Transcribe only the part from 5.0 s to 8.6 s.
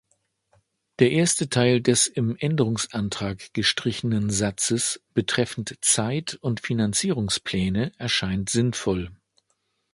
betreffend Zeit- und Finanzierungspläne erscheint